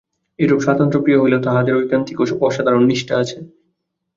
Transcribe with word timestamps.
এইরূপ 0.39 0.59
স্বাতন্ত্র্য-প্রিয় 0.61 1.19
হইলেও 1.19 1.45
তাহাদের 1.47 1.73
ঐকান্তিক 1.75 2.17
ও 2.21 2.45
অসাধারণ 2.47 2.83
নিষ্ঠা 2.87 3.13
আছে। 3.21 3.37